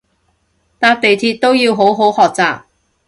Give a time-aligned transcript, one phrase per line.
[0.79, 2.63] 搭地鐵都要好好學習